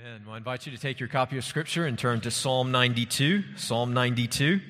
[0.00, 0.22] Amen.
[0.26, 3.42] Well, I invite you to take your copy of Scripture and turn to Psalm 92.
[3.56, 4.60] Psalm 92.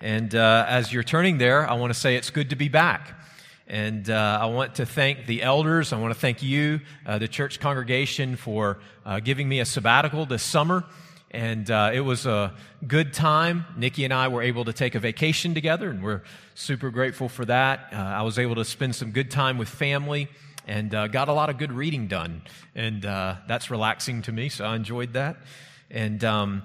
[0.00, 3.16] And uh, as you're turning there, I want to say it's good to be back.
[3.68, 5.92] And uh, I want to thank the elders.
[5.92, 10.26] I want to thank you, uh, the church congregation, for uh, giving me a sabbatical
[10.26, 10.84] this summer.
[11.30, 12.52] And uh, it was a
[12.84, 13.66] good time.
[13.76, 16.22] Nikki and I were able to take a vacation together, and we're
[16.54, 17.90] super grateful for that.
[17.92, 20.28] Uh, I was able to spend some good time with family
[20.66, 22.42] and uh, got a lot of good reading done.
[22.74, 25.36] And uh, that's relaxing to me, so I enjoyed that.
[25.90, 26.62] And um,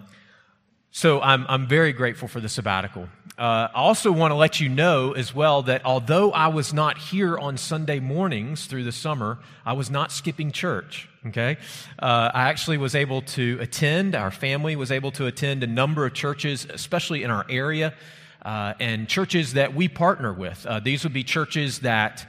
[0.91, 3.07] so I'm, I'm very grateful for the sabbatical.
[3.37, 6.97] Uh, I also want to let you know as well that although I was not
[6.97, 11.07] here on Sunday mornings through the summer, I was not skipping church.
[11.27, 11.57] Okay?
[11.97, 16.05] Uh, I actually was able to attend, our family was able to attend a number
[16.05, 17.93] of churches, especially in our area,
[18.41, 20.65] uh, and churches that we partner with.
[20.65, 22.25] Uh, these would be churches that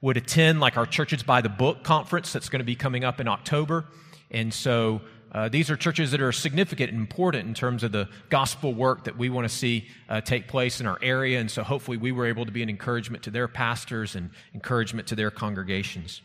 [0.00, 3.20] would attend like our Churches by the Book conference that's going to be coming up
[3.20, 3.84] in October.
[4.30, 5.00] And so
[5.32, 9.04] uh, these are churches that are significant and important in terms of the gospel work
[9.04, 11.38] that we want to see uh, take place in our area.
[11.38, 15.08] And so hopefully we were able to be an encouragement to their pastors and encouragement
[15.08, 16.22] to their congregations.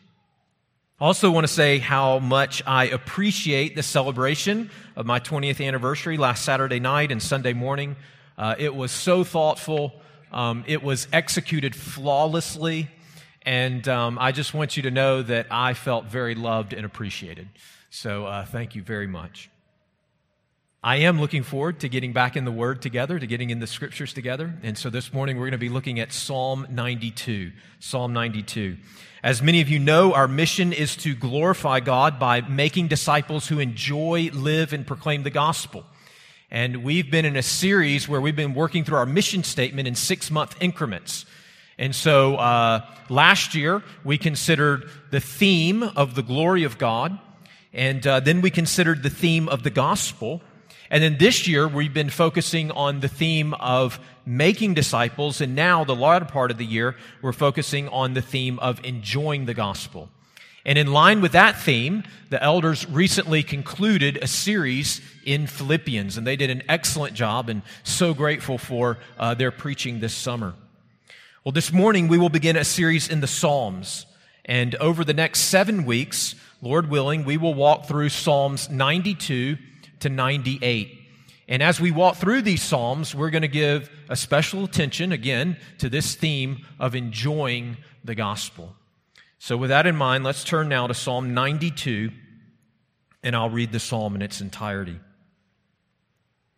[1.02, 6.46] Also want to say how much I appreciate the celebration of my 20th anniversary last
[6.46, 7.98] Saturday night and Sunday morning.
[8.38, 9.94] Uh, it was so thoughtful.
[10.32, 12.90] Um, it was executed flawlessly.
[13.46, 17.50] And um, I just want you to know that I felt very loved and appreciated.
[17.90, 19.50] So uh, thank you very much.
[20.86, 23.68] I am looking forward to getting back in the Word together, to getting in the
[23.68, 24.54] Scriptures together.
[24.64, 27.54] And so this morning we're going to be looking at Psalm 92.
[27.80, 28.78] Psalm 92.
[29.24, 33.60] As many of you know, our mission is to glorify God by making disciples who
[33.60, 35.86] enjoy, live, and proclaim the gospel.
[36.52, 39.96] And we've been in a series where we've been working through our mission statement in
[39.96, 41.26] six month increments.
[41.78, 47.18] And so uh, last year, we considered the theme of the glory of God.
[47.74, 50.42] And uh, then we considered the theme of the gospel.
[50.92, 55.42] And then this year, we've been focusing on the theme of making disciples.
[55.42, 59.46] And now, the latter part of the year, we're focusing on the theme of enjoying
[59.46, 60.10] the gospel.
[60.66, 66.26] And in line with that theme, the elders recently concluded a series in Philippians, and
[66.26, 70.54] they did an excellent job, and so grateful for uh, their preaching this summer.
[71.44, 74.06] Well, this morning we will begin a series in the Psalms.
[74.46, 79.58] And over the next seven weeks, Lord willing, we will walk through Psalms 92
[80.00, 81.02] to 98.
[81.50, 85.58] And as we walk through these Psalms, we're going to give a special attention, again,
[85.80, 88.74] to this theme of enjoying the gospel.
[89.38, 92.10] So, with that in mind, let's turn now to Psalm 92,
[93.22, 94.98] and I'll read the psalm in its entirety.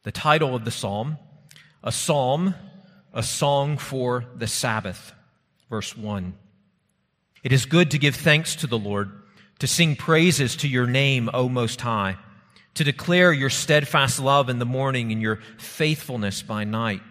[0.04, 1.18] The title of the psalm,
[1.84, 2.54] A Psalm
[3.16, 5.14] a song for the Sabbath.
[5.70, 6.36] Verse 1.
[7.44, 9.10] It is good to give thanks to the Lord,
[9.60, 12.18] to sing praises to your name, O Most High,
[12.74, 17.02] to declare your steadfast love in the morning and your faithfulness by night,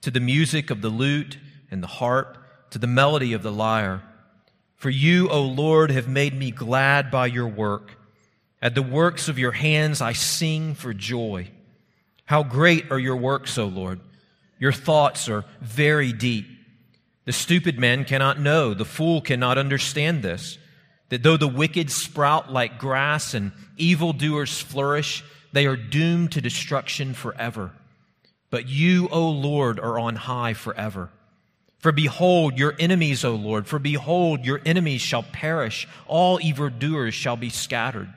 [0.00, 1.36] to the music of the lute
[1.70, 2.38] and the harp,
[2.70, 4.02] to the melody of the lyre.
[4.76, 7.98] For you, O Lord, have made me glad by your work.
[8.62, 11.50] At the works of your hands I sing for joy.
[12.24, 14.00] How great are your works, O Lord!
[14.62, 16.46] Your thoughts are very deep.
[17.24, 20.56] The stupid man cannot know, the fool cannot understand this.
[21.08, 27.12] That though the wicked sprout like grass and evildoers flourish, they are doomed to destruction
[27.12, 27.72] forever.
[28.50, 31.10] But you, O Lord, are on high forever.
[31.80, 37.36] For behold, your enemies, O Lord, for behold, your enemies shall perish, all evildoers shall
[37.36, 38.14] be scattered.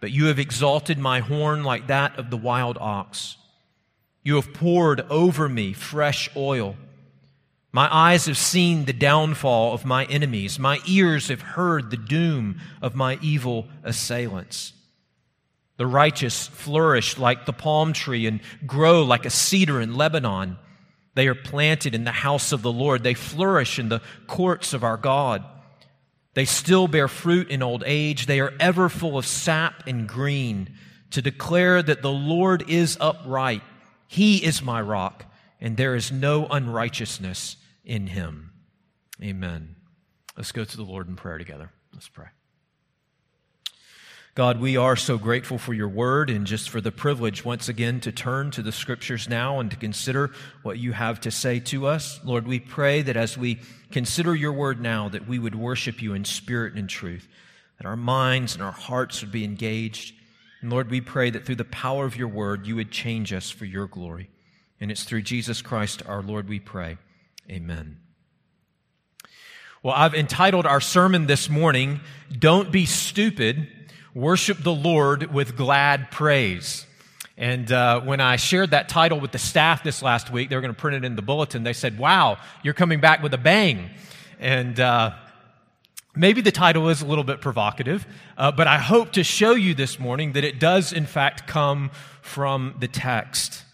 [0.00, 3.36] But you have exalted my horn like that of the wild ox.
[4.22, 6.76] You have poured over me fresh oil.
[7.72, 10.58] My eyes have seen the downfall of my enemies.
[10.58, 14.74] My ears have heard the doom of my evil assailants.
[15.78, 20.58] The righteous flourish like the palm tree and grow like a cedar in Lebanon.
[21.14, 23.02] They are planted in the house of the Lord.
[23.02, 25.42] They flourish in the courts of our God.
[26.34, 28.26] They still bear fruit in old age.
[28.26, 30.74] They are ever full of sap and green
[31.10, 33.62] to declare that the Lord is upright.
[34.12, 35.24] He is my rock,
[35.58, 38.52] and there is no unrighteousness in him.
[39.22, 39.76] Amen.
[40.36, 41.70] Let's go to the Lord in prayer together.
[41.94, 42.26] Let's pray.
[44.34, 48.00] God, we are so grateful for your word and just for the privilege once again
[48.00, 50.30] to turn to the scriptures now and to consider
[50.62, 52.20] what you have to say to us.
[52.22, 53.60] Lord, we pray that as we
[53.92, 57.26] consider your word now, that we would worship you in spirit and in truth,
[57.78, 60.12] that our minds and our hearts would be engaged
[60.62, 63.50] and Lord, we pray that through the power of your word, you would change us
[63.50, 64.30] for your glory.
[64.80, 66.98] And it's through Jesus Christ our Lord we pray.
[67.50, 67.98] Amen.
[69.82, 72.00] Well, I've entitled our sermon this morning,
[72.36, 73.68] Don't Be Stupid
[74.14, 76.86] Worship the Lord with glad praise.
[77.36, 80.60] And uh, when I shared that title with the staff this last week, they were
[80.60, 81.64] going to print it in the bulletin.
[81.64, 83.90] They said, Wow, you're coming back with a bang.
[84.38, 85.12] And uh,
[86.14, 88.06] maybe the title is a little bit provocative,
[88.36, 91.90] uh, but I hope to show you this morning that it does, in fact, come
[92.20, 93.64] from the text.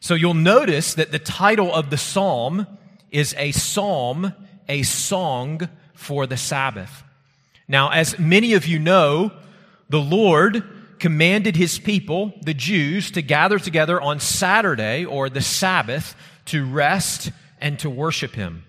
[0.00, 2.66] So you'll notice that the title of the psalm
[3.10, 4.32] is a psalm,
[4.68, 7.02] a song for the Sabbath.
[7.68, 9.32] Now, as many of you know,
[9.88, 10.64] the Lord
[10.98, 16.14] commanded his people, the Jews, to gather together on Saturday or the Sabbath
[16.46, 18.64] to rest and to worship him.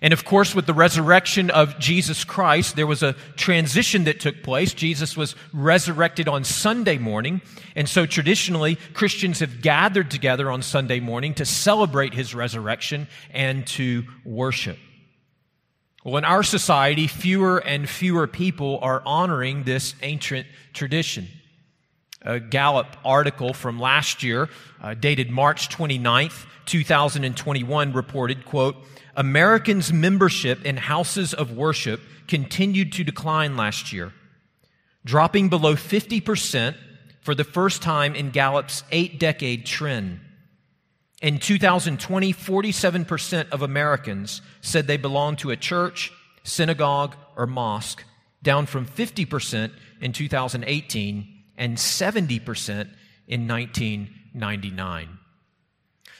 [0.00, 4.42] And of course, with the resurrection of Jesus Christ, there was a transition that took
[4.42, 4.72] place.
[4.72, 7.40] Jesus was resurrected on Sunday morning.
[7.74, 13.66] And so traditionally, Christians have gathered together on Sunday morning to celebrate his resurrection and
[13.68, 14.78] to worship.
[16.04, 21.26] Well, in our society, fewer and fewer people are honoring this ancient tradition.
[22.28, 24.50] A Gallup article from last year,
[24.82, 28.76] uh, dated March 29th, 2021, reported, quote,
[29.16, 34.12] Americans' membership in houses of worship continued to decline last year,
[35.06, 36.76] dropping below 50%
[37.22, 40.20] for the first time in Gallup's eight decade trend.
[41.22, 48.04] In 2020, 47% of Americans said they belonged to a church, synagogue, or mosque,
[48.42, 49.72] down from 50%
[50.02, 52.88] in 2018 and 70%
[53.26, 55.18] in 1999.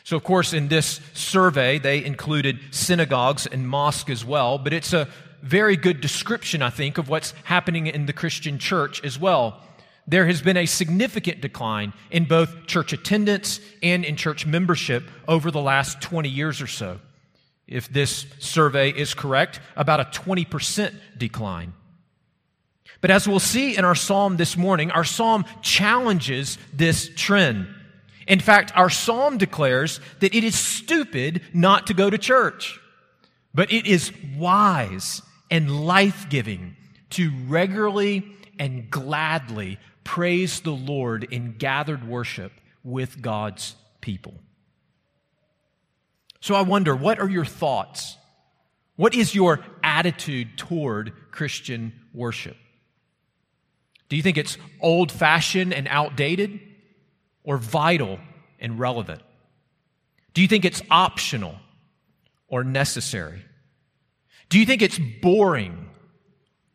[0.05, 4.93] So, of course, in this survey, they included synagogues and mosques as well, but it's
[4.93, 5.08] a
[5.43, 9.62] very good description, I think, of what's happening in the Christian church as well.
[10.06, 15.50] There has been a significant decline in both church attendance and in church membership over
[15.50, 16.99] the last 20 years or so.
[17.67, 21.75] If this survey is correct, about a 20% decline.
[23.00, 27.68] But as we'll see in our psalm this morning, our psalm challenges this trend.
[28.26, 32.80] In fact, our psalm declares that it is stupid not to go to church,
[33.54, 36.76] but it is wise and life giving
[37.10, 42.52] to regularly and gladly praise the Lord in gathered worship
[42.82, 44.34] with God's people.
[46.40, 48.16] So I wonder, what are your thoughts?
[48.96, 52.56] What is your attitude toward Christian worship?
[54.08, 56.60] Do you think it's old fashioned and outdated?
[57.49, 58.19] or vital
[58.60, 59.22] and relevant?
[60.34, 61.55] Do you think it's optional
[62.46, 63.43] or necessary?
[64.50, 65.88] Do you think it's boring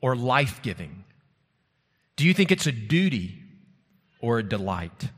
[0.02, 1.04] or life giving?
[2.16, 3.38] Do you think it's a duty
[4.20, 5.10] or a delight?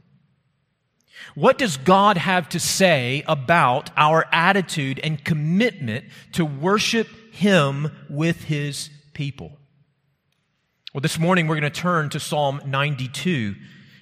[1.35, 6.03] What does God have to say about our attitude and commitment
[6.33, 9.57] to worship Him with His people?
[10.95, 13.55] Well, this morning we're going to turn to Psalm 92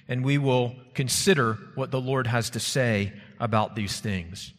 [0.06, 4.52] and we will consider what the Lord has to say about these things.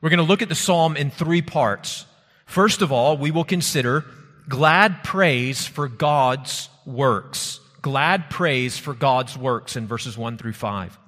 [0.00, 2.06] We're going to look at the psalm in three parts.
[2.46, 4.06] First of all, we will consider
[4.48, 7.60] glad praise for God's works.
[7.82, 10.98] Glad praise for God's works in verses 1 through 5.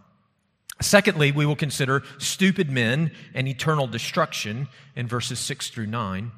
[0.83, 6.31] Secondly, we will consider stupid men and eternal destruction in verses 6 through 9.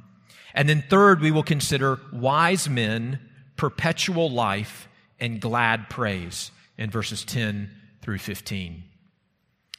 [0.54, 3.18] And then third, we will consider wise men,
[3.62, 4.88] perpetual life,
[5.20, 7.70] and glad praise in verses 10
[8.00, 8.82] through 15.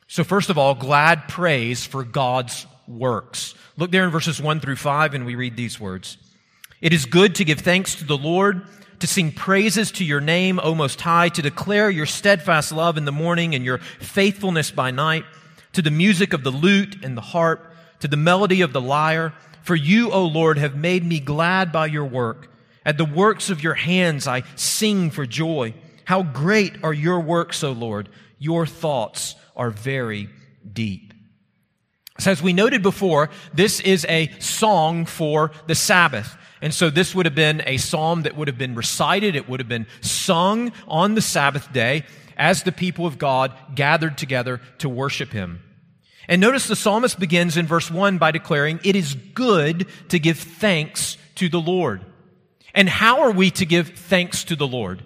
[0.08, 3.56] So, first of all, glad praise for God's works.
[3.75, 6.16] Look there in verses 1 through 5, and we read these words
[6.80, 8.66] It is good to give thanks to the Lord,
[9.00, 13.04] to sing praises to your name, O Most High, to declare your steadfast love in
[13.04, 15.25] the morning and your faithfulness by night,
[15.74, 19.34] to the music of the lute and the harp, to the melody of the lyre.
[19.62, 22.48] For you, O Lord, have made me glad by your work.
[22.86, 25.74] At the works of your hands I sing for joy.
[26.06, 28.10] How great are your works, O Lord!
[28.40, 30.30] Your thoughts are very
[30.72, 31.13] deep.
[32.20, 36.36] So, as we noted before, this is a song for the Sabbath.
[36.62, 39.60] And so this would have been a psalm that would have been recited, it would
[39.60, 42.06] have been sung on the Sabbath day
[42.38, 45.62] as the people of God gathered together to worship Him.
[46.28, 50.40] And notice the psalmist begins in verse 1 by declaring, It is good to give
[50.40, 52.06] thanks to the Lord.
[52.74, 55.06] And how are we to give thanks to the Lord?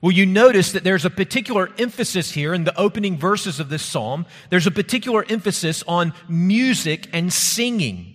[0.00, 3.82] Well, you notice that there's a particular emphasis here in the opening verses of this
[3.82, 4.26] psalm.
[4.48, 8.14] There's a particular emphasis on music and singing.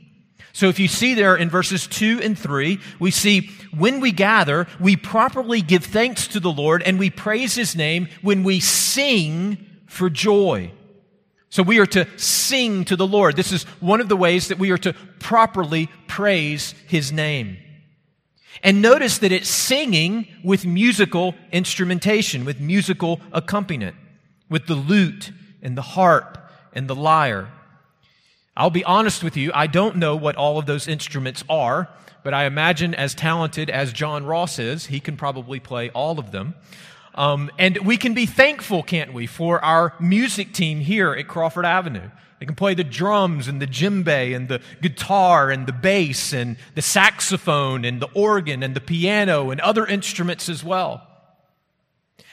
[0.53, 4.67] So if you see there in verses 2 and 3, we see when we gather,
[4.79, 9.65] we properly give thanks to the Lord and we praise his name when we sing
[9.87, 10.71] for joy.
[11.49, 13.35] So we are to sing to the Lord.
[13.35, 17.57] This is one of the ways that we are to properly praise his name.
[18.61, 23.95] And notice that it's singing with musical instrumentation, with musical accompaniment,
[24.49, 25.31] with the lute
[25.61, 26.37] and the harp
[26.73, 27.49] and the lyre.
[28.55, 31.89] I'll be honest with you, I don't know what all of those instruments are,
[32.23, 36.31] but I imagine as talented as John Ross is, he can probably play all of
[36.31, 36.53] them.
[37.15, 41.65] Um, and we can be thankful, can't we, for our music team here at Crawford
[41.65, 42.09] Avenue.
[42.43, 46.57] They can play the drums and the djembe and the guitar and the bass and
[46.75, 51.07] the saxophone and the organ and the piano and other instruments as well.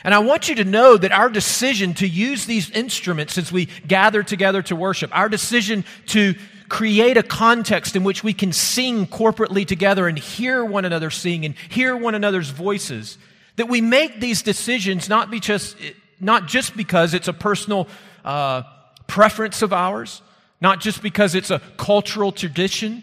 [0.02, 3.66] And I want you to know that our decision to use these instruments as we
[3.86, 6.34] gather together to worship, our decision to
[6.68, 11.44] create a context in which we can sing corporately together and hear one another sing
[11.44, 13.16] and hear one another's voices,
[13.54, 15.76] that we make these decisions not, be just,
[16.18, 17.86] not just because it's a personal
[18.24, 18.62] uh,
[19.10, 20.22] preference of ours,
[20.60, 23.02] not just because it's a cultural tradition,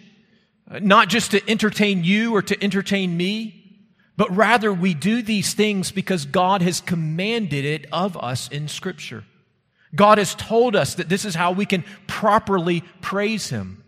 [0.81, 3.53] not just to entertain you or to entertain me,
[4.15, 9.25] but rather we do these things because God has commanded it of us in Scripture.
[9.95, 13.83] God has told us that this is how we can properly praise Him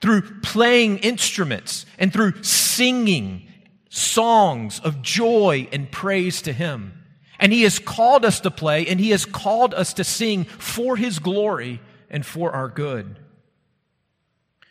[0.00, 3.48] through playing instruments and through singing
[3.88, 6.95] songs of joy and praise to Him.
[7.38, 10.96] And He has called us to play and He has called us to sing for
[10.96, 13.18] His glory and for our good.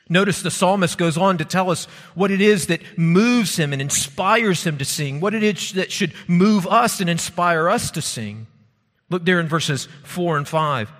[0.07, 3.81] Notice the psalmist goes on to tell us what it is that moves him and
[3.81, 8.03] inspires him to sing, what it is that should move us and inspire us to
[8.03, 8.45] sing.
[9.09, 10.91] Look there in verses 4 and 5.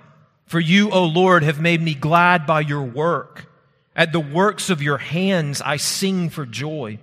[0.46, 3.46] For you, O Lord, have made me glad by your work.
[3.94, 6.98] At the works of your hands I sing for joy.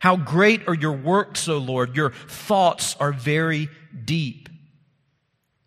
[0.00, 1.96] How great are your works, O Lord!
[1.96, 3.70] Your thoughts are very
[4.04, 4.48] deep.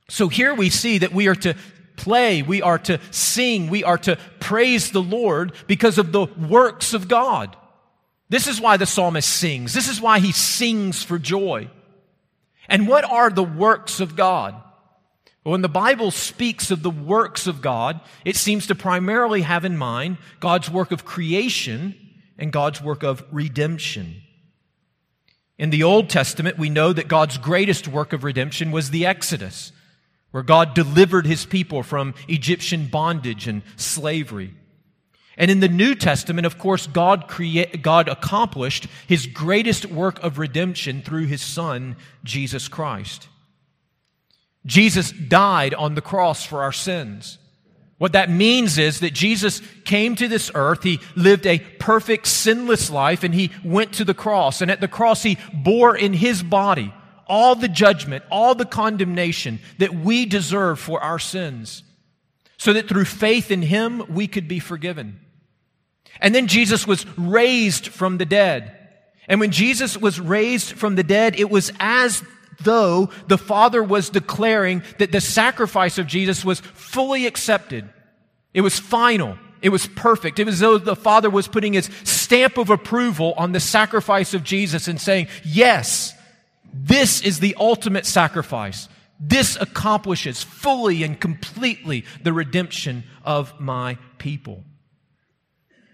[0.10, 1.56] So here we see that we are to
[1.98, 6.94] play, we are to sing, we are to praise the Lord because of the works
[6.94, 7.56] of God.
[8.30, 9.74] This is why the psalmist sings.
[9.74, 11.70] This is why he sings for joy.
[12.70, 14.56] And what are the works of God?
[15.44, 19.78] When the Bible speaks of the works of God, it seems to primarily have in
[19.78, 21.96] mind God's work of creation
[22.38, 24.22] and God's work of redemption.
[25.58, 29.72] In the Old Testament, we know that God's greatest work of redemption was the Exodus,
[30.32, 34.54] where God delivered his people from Egyptian bondage and slavery.
[35.36, 40.40] And in the New Testament, of course, God, create, God accomplished his greatest work of
[40.40, 43.28] redemption through his Son, Jesus Christ.
[44.66, 47.38] Jesus died on the cross for our sins.
[47.98, 52.92] What that means is that Jesus came to this earth, he lived a perfect, sinless
[52.92, 54.62] life, and he went to the cross.
[54.62, 56.94] And at the cross, he bore in his body
[57.26, 61.84] all the judgment, all the condemnation that we deserve for our sins,
[62.58, 65.20] so that through faith in him, we could be forgiven.
[66.22, 68.74] And then Jesus was raised from the dead.
[69.28, 72.24] And when Jesus was raised from the dead, it was as
[72.60, 77.90] though the Father was declaring that the sacrifice of Jesus was fully accepted.
[78.54, 79.38] It was final.
[79.62, 80.40] It was perfect.
[80.40, 84.34] It was as though the Father was putting his stamp of approval on the sacrifice
[84.34, 86.14] of Jesus and saying, yes,
[86.74, 88.88] this is the ultimate sacrifice.
[89.20, 94.64] This accomplishes fully and completely the redemption of my people.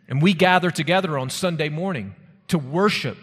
[0.10, 2.16] And we gather together on Sunday morning
[2.50, 3.18] to worship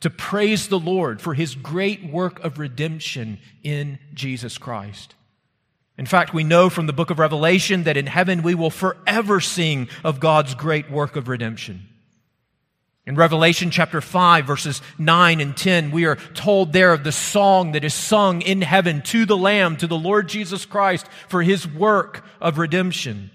[0.00, 5.14] to praise the Lord for his great work of redemption in Jesus Christ.
[5.96, 9.40] In fact, we know from the book of Revelation that in heaven we will forever
[9.40, 11.88] sing of God's great work of redemption.
[13.04, 17.72] In Revelation chapter 5, verses 9 and 10, we are told there of the song
[17.72, 21.66] that is sung in heaven to the Lamb, to the Lord Jesus Christ, for his
[21.66, 23.30] work of redemption.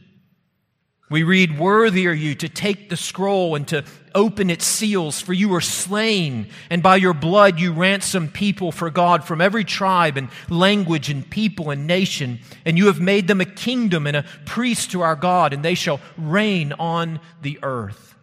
[1.09, 3.83] We read, Worthy are you to take the scroll and to
[4.15, 8.89] open its seals, for you were slain, and by your blood you ransomed people for
[8.89, 12.39] God from every tribe and language and people and nation.
[12.65, 15.75] And you have made them a kingdom and a priest to our God, and they
[15.75, 18.15] shall reign on the earth.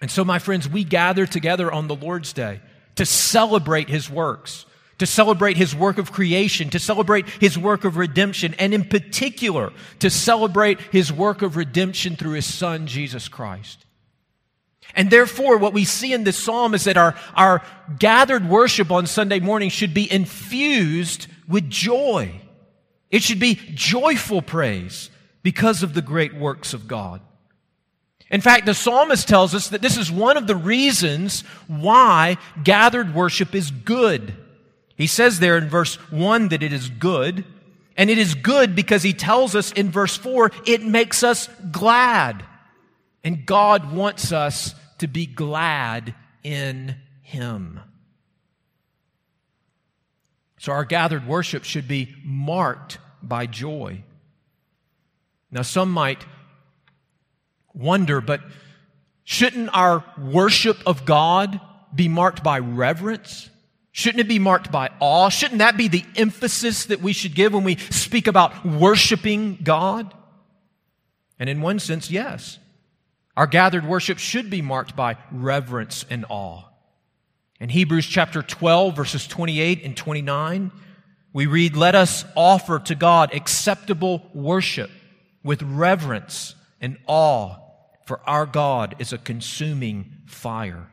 [0.00, 2.60] And so, my friends, we gather together on the Lord's Day
[2.96, 4.66] to celebrate his works
[4.98, 9.72] to celebrate his work of creation, to celebrate his work of redemption, and in particular,
[9.98, 13.84] to celebrate his work of redemption through his son, Jesus Christ.
[14.94, 17.62] And therefore, what we see in this psalm is that our, our
[17.98, 22.40] gathered worship on Sunday morning should be infused with joy.
[23.10, 25.10] It should be joyful praise
[25.42, 27.20] because of the great works of God.
[28.30, 33.14] In fact, the psalmist tells us that this is one of the reasons why gathered
[33.14, 34.34] worship is good.
[34.96, 37.44] He says there in verse 1 that it is good.
[37.96, 42.44] And it is good because he tells us in verse 4 it makes us glad.
[43.22, 47.80] And God wants us to be glad in Him.
[50.58, 54.02] So our gathered worship should be marked by joy.
[55.50, 56.24] Now, some might
[57.72, 58.40] wonder, but
[59.24, 61.60] shouldn't our worship of God
[61.94, 63.50] be marked by reverence?
[63.96, 65.28] Shouldn't it be marked by awe?
[65.28, 70.12] Shouldn't that be the emphasis that we should give when we speak about worshiping God?
[71.38, 72.58] And in one sense, yes.
[73.36, 76.64] Our gathered worship should be marked by reverence and awe.
[77.60, 80.72] In Hebrews chapter 12, verses 28 and 29,
[81.32, 84.90] we read, Let us offer to God acceptable worship
[85.44, 87.58] with reverence and awe,
[88.06, 90.88] for our God is a consuming fire.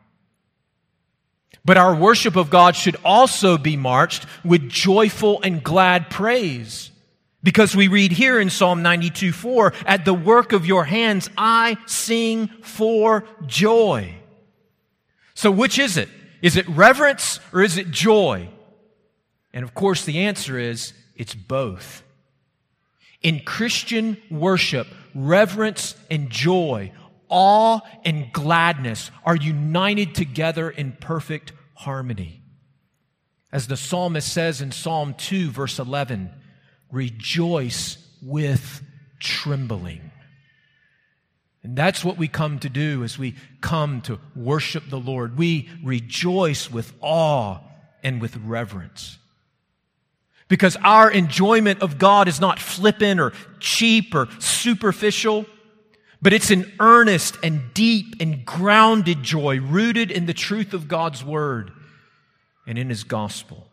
[1.63, 6.91] But our worship of God should also be marched with joyful and glad praise.
[7.43, 11.77] Because we read here in Psalm 92 4, at the work of your hands I
[11.87, 14.15] sing for joy.
[15.33, 16.09] So which is it?
[16.41, 18.49] Is it reverence or is it joy?
[19.53, 22.03] And of course, the answer is it's both.
[23.21, 26.91] In Christian worship, reverence and joy,
[27.31, 32.43] awe and gladness are united together in perfect harmony.
[33.51, 36.31] As the psalmist says in Psalm 2, verse 11,
[36.91, 38.81] rejoice with
[39.19, 40.11] trembling.
[41.63, 45.37] And that's what we come to do as we come to worship the Lord.
[45.37, 47.59] We rejoice with awe
[48.03, 49.19] and with reverence.
[50.47, 55.45] Because our enjoyment of God is not flippant or cheap or superficial,
[56.21, 61.23] but it's an earnest and deep and grounded joy rooted in the truth of God's
[61.23, 61.71] Word
[62.67, 63.67] and in His gospel.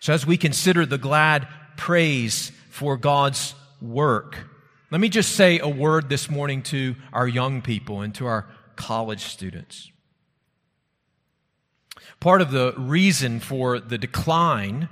[0.00, 4.38] So, as we consider the glad praise for God's work,
[4.90, 8.46] let me just say a word this morning to our young people and to our
[8.76, 9.90] college students.
[12.20, 14.88] Part of the reason for the decline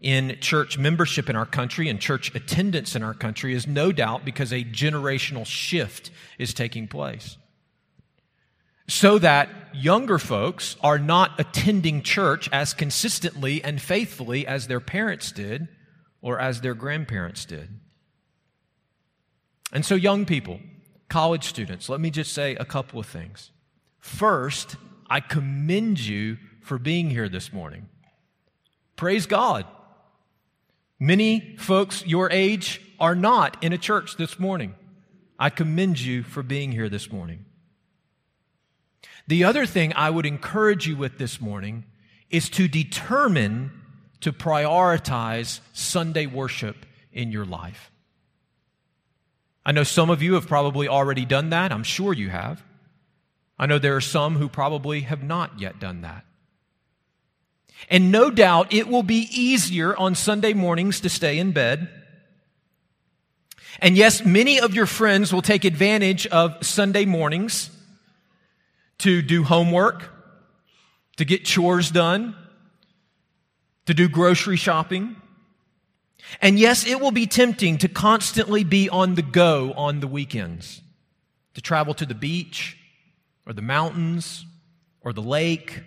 [0.00, 4.24] in church membership in our country and church attendance in our country is no doubt
[4.24, 7.36] because a generational shift is taking place.
[8.86, 15.32] So that younger folks are not attending church as consistently and faithfully as their parents
[15.32, 15.68] did
[16.22, 17.68] or as their grandparents did.
[19.72, 20.60] And so, young people,
[21.10, 23.50] college students, let me just say a couple of things.
[23.98, 24.76] First,
[25.10, 27.88] I commend you for being here this morning.
[28.96, 29.66] Praise God.
[31.00, 34.74] Many folks your age are not in a church this morning.
[35.38, 37.44] I commend you for being here this morning.
[39.28, 41.84] The other thing I would encourage you with this morning
[42.30, 43.70] is to determine
[44.20, 47.92] to prioritize Sunday worship in your life.
[49.64, 51.70] I know some of you have probably already done that.
[51.72, 52.64] I'm sure you have.
[53.58, 56.24] I know there are some who probably have not yet done that.
[57.90, 61.88] And no doubt it will be easier on Sunday mornings to stay in bed.
[63.80, 67.70] And yes, many of your friends will take advantage of Sunday mornings
[68.98, 70.10] to do homework,
[71.16, 72.34] to get chores done,
[73.86, 75.16] to do grocery shopping.
[76.42, 80.82] And yes, it will be tempting to constantly be on the go on the weekends,
[81.54, 82.76] to travel to the beach
[83.46, 84.44] or the mountains
[85.00, 85.82] or the lake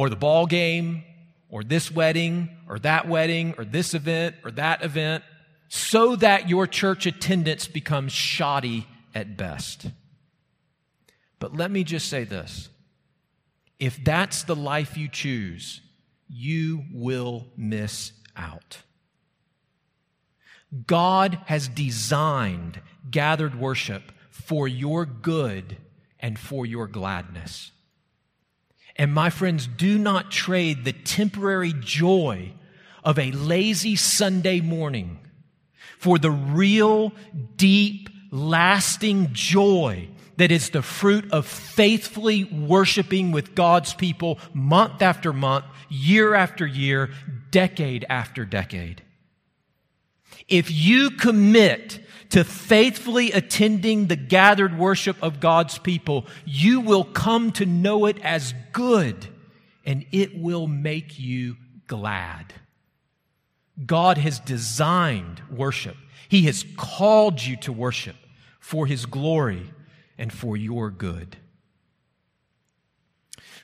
[0.00, 1.04] or the ball game
[1.50, 5.22] or this wedding or that wedding or this event or that event
[5.68, 9.88] so that your church attendance becomes shoddy at best.
[11.38, 12.70] But let me just say this
[13.78, 15.82] if that's the life you choose,
[16.30, 18.78] you will miss out.
[20.86, 25.76] God has designed gathered worship for your good
[26.18, 27.72] and for your gladness.
[28.96, 32.52] And my friends, do not trade the temporary joy
[33.04, 35.18] of a lazy Sunday morning
[35.98, 37.12] for the real,
[37.56, 45.32] deep, lasting joy that is the fruit of faithfully worshiping with God's people month after
[45.32, 47.10] month, year after year,
[47.50, 49.02] decade after decade.
[50.48, 52.00] If you commit
[52.30, 58.18] to faithfully attending the gathered worship of God's people, you will come to know it
[58.22, 59.28] as good
[59.84, 62.54] and it will make you glad.
[63.84, 65.96] God has designed worship.
[66.28, 68.16] He has called you to worship
[68.60, 69.72] for His glory
[70.16, 71.36] and for your good.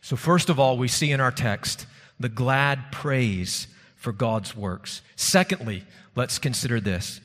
[0.01, 1.87] So, first of all, we see in our text
[2.19, 5.03] the glad praise for God's works.
[5.17, 7.21] Secondly, let's consider this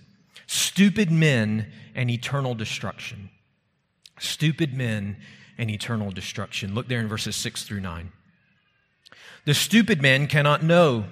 [0.52, 3.30] stupid men and eternal destruction.
[4.20, 5.16] Stupid men
[5.58, 6.76] and eternal destruction.
[6.76, 8.12] Look there in verses 6 through 9.
[9.46, 11.06] The stupid man cannot know,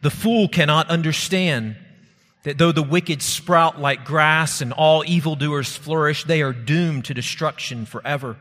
[0.00, 1.76] the fool cannot understand
[2.42, 7.14] that though the wicked sprout like grass and all evildoers flourish, they are doomed to
[7.14, 8.36] destruction forever.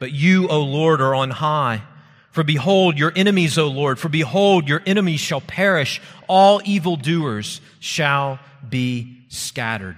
[0.00, 1.82] But you, O Lord, are on high.
[2.30, 6.00] For behold, your enemies, O Lord, for behold, your enemies shall perish.
[6.26, 9.96] All evildoers shall be scattered.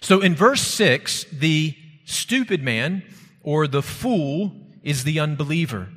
[0.00, 3.02] So in verse 6, the stupid man
[3.42, 5.88] or the fool is the unbeliever.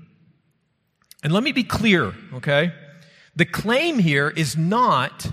[1.23, 2.73] And let me be clear, okay?
[3.35, 5.31] The claim here is not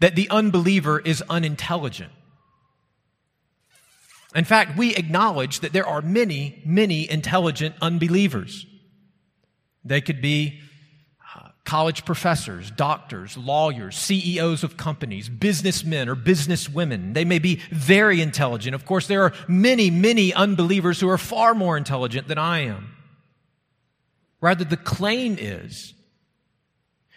[0.00, 2.12] that the unbeliever is unintelligent.
[4.34, 8.66] In fact, we acknowledge that there are many, many intelligent unbelievers.
[9.84, 10.60] They could be
[11.68, 17.12] college professors, doctors, lawyers, CEOs of companies, businessmen or businesswomen.
[17.12, 18.74] They may be very intelligent.
[18.74, 22.96] Of course, there are many, many unbelievers who are far more intelligent than I am.
[24.40, 25.92] Rather, the claim is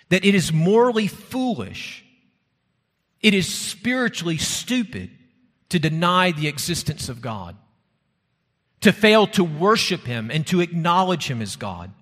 [0.09, 2.03] that it is morally foolish,
[3.21, 5.11] it is spiritually stupid
[5.69, 7.55] to deny the existence of God,
[8.81, 11.93] to fail to worship Him and to acknowledge Him as God,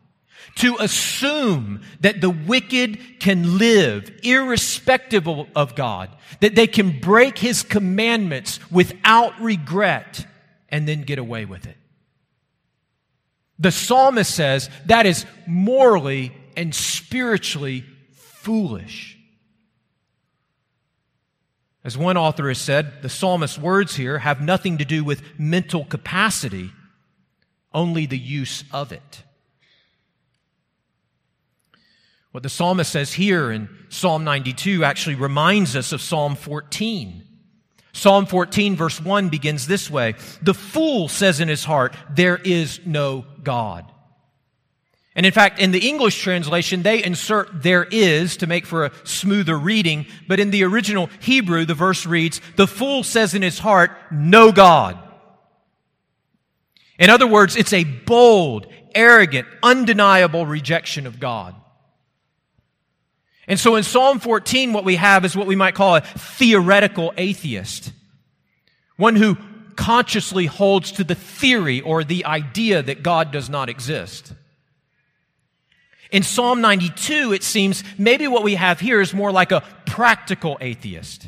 [0.56, 7.64] to assume that the wicked can live irrespective of God, that they can break His
[7.64, 10.26] commandments without regret
[10.70, 11.78] and then get away with it.
[13.58, 19.18] The psalmist says that is morally and spiritually foolish.
[21.84, 25.86] As one author has said, the psalmist's words here have nothing to do with mental
[25.86, 26.72] capacity,
[27.74, 29.24] only the use of it.
[32.32, 37.24] What the psalmist says here in Psalm 92 actually reminds us of Psalm 14.
[37.92, 42.82] Psalm 14, verse 1 begins this way The fool says in his heart, There is
[42.86, 43.92] no God.
[45.16, 48.92] And in fact, in the English translation, they insert there is to make for a
[49.04, 50.06] smoother reading.
[50.28, 54.52] But in the original Hebrew, the verse reads, the fool says in his heart, no
[54.52, 54.98] God.
[57.00, 61.56] In other words, it's a bold, arrogant, undeniable rejection of God.
[63.50, 67.12] And so in Psalm 14, what we have is what we might call a theoretical
[67.18, 67.92] atheist.
[68.96, 69.38] One who
[69.76, 74.34] consciously holds to the theory or the idea that God does not exist.
[76.12, 80.58] In Psalm 92, it seems maybe what we have here is more like a practical
[80.62, 81.28] atheist.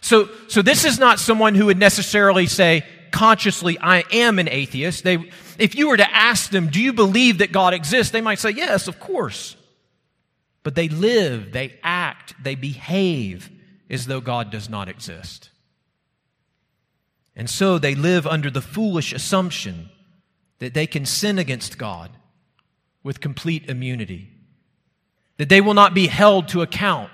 [0.00, 5.02] So, so this is not someone who would necessarily say consciously, I am an atheist.
[5.02, 5.18] They,
[5.58, 8.12] if you were to ask them, do you believe that God exists?
[8.12, 9.56] They might say, yes, of course.
[10.66, 13.52] But they live, they act, they behave
[13.88, 15.50] as though God does not exist.
[17.36, 19.90] And so they live under the foolish assumption
[20.58, 22.10] that they can sin against God
[23.04, 24.28] with complete immunity,
[25.36, 27.12] that they will not be held to account,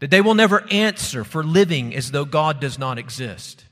[0.00, 3.63] that they will never answer for living as though God does not exist.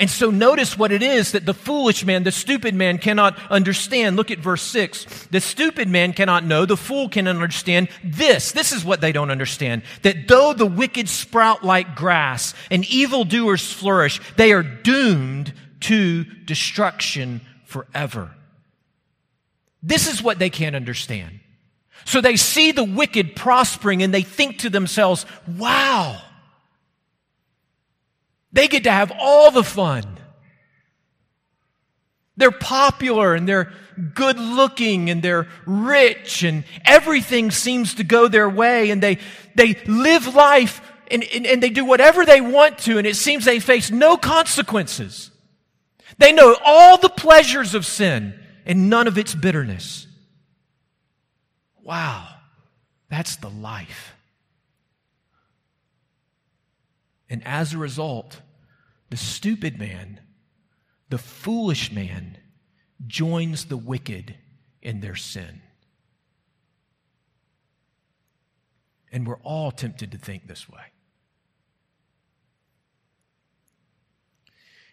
[0.00, 4.16] And so notice what it is that the foolish man, the stupid man cannot understand.
[4.16, 5.26] Look at verse 6.
[5.30, 8.50] The stupid man cannot know, the fool can understand this.
[8.50, 9.82] This is what they don't understand.
[10.00, 17.42] That though the wicked sprout like grass and evildoers flourish, they are doomed to destruction
[17.66, 18.34] forever.
[19.82, 21.40] This is what they can't understand.
[22.06, 25.26] So they see the wicked prospering and they think to themselves,
[25.58, 26.22] wow,
[28.52, 30.18] they get to have all the fun.
[32.36, 33.72] They're popular and they're
[34.14, 39.18] good looking and they're rich and everything seems to go their way and they,
[39.54, 43.44] they live life and, and, and they do whatever they want to and it seems
[43.44, 45.30] they face no consequences.
[46.18, 50.06] They know all the pleasures of sin and none of its bitterness.
[51.82, 52.26] Wow,
[53.10, 54.14] that's the life.
[57.30, 58.42] And as a result,
[59.08, 60.20] the stupid man,
[61.08, 62.36] the foolish man,
[63.06, 64.34] joins the wicked
[64.82, 65.62] in their sin.
[69.12, 70.82] And we're all tempted to think this way.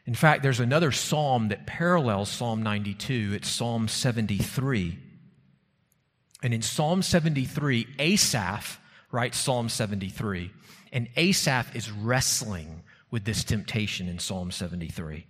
[0.06, 3.34] In fact, there's another psalm that parallels Psalm 92.
[3.36, 4.98] It's Psalm 73.
[6.42, 8.80] And in Psalm 73, Asaph
[9.12, 10.52] writes Psalm 73.
[10.92, 15.26] And Asaph is wrestling with this temptation in Psalm 73.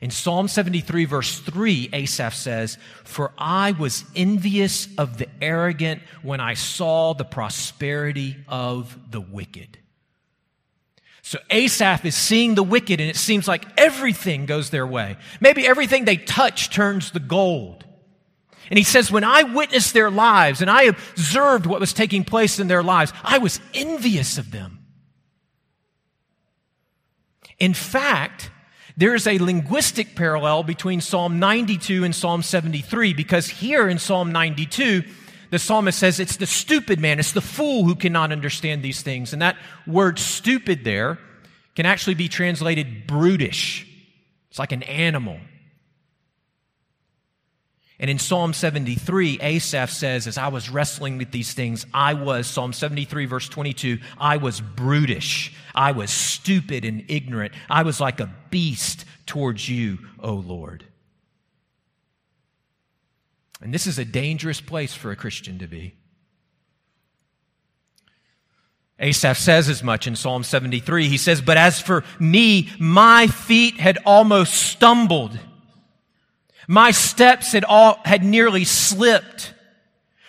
[0.00, 6.40] In Psalm 73, verse 3, Asaph says, For I was envious of the arrogant when
[6.40, 9.78] I saw the prosperity of the wicked.
[11.22, 15.16] So Asaph is seeing the wicked, and it seems like everything goes their way.
[15.40, 17.84] Maybe everything they touch turns to gold.
[18.70, 22.58] And he says, When I witnessed their lives and I observed what was taking place
[22.58, 24.86] in their lives, I was envious of them.
[27.58, 28.50] In fact,
[28.96, 34.32] there is a linguistic parallel between Psalm 92 and Psalm 73 because here in Psalm
[34.32, 35.04] 92,
[35.50, 39.32] the psalmist says it's the stupid man, it's the fool who cannot understand these things.
[39.32, 41.18] And that word stupid there
[41.74, 43.86] can actually be translated brutish.
[44.50, 45.38] It's like an animal.
[48.00, 52.46] And in Psalm 73, Asaph says, As I was wrestling with these things, I was,
[52.46, 55.52] Psalm 73, verse 22, I was brutish.
[55.74, 57.54] I was stupid and ignorant.
[57.68, 60.84] I was like a beast towards you, O Lord.
[63.60, 65.94] And this is a dangerous place for a Christian to be.
[69.00, 71.08] Asaph says as much in Psalm 73.
[71.08, 75.38] He says, But as for me, my feet had almost stumbled.
[76.70, 79.54] My steps had all, had nearly slipped.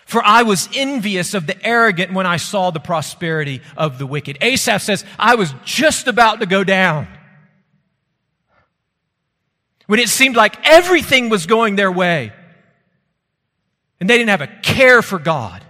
[0.06, 4.38] For I was envious of the arrogant when I saw the prosperity of the wicked.
[4.40, 7.06] Asaph says, I was just about to go down.
[9.86, 12.32] When it seemed like everything was going their way.
[14.00, 15.62] And they didn't have a care for God.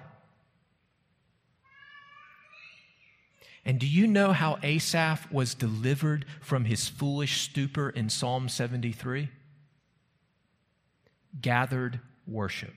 [3.65, 9.31] And do you know how Asaph was delivered from his foolish stupor in Psalm 73?
[11.39, 12.75] Gathered worship.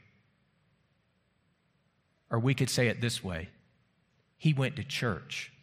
[2.30, 3.50] Or we could say it this way
[4.38, 5.54] he went to church.